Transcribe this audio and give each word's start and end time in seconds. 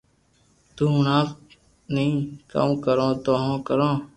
تو 0.75 0.83
ھڻاٽو 0.95 1.35
ني 1.93 2.05
ڪاو 2.51 2.71
ڪرو 2.85 3.09
تو 3.23 3.31
ھون 3.41 3.53
ڪرو 3.67 3.91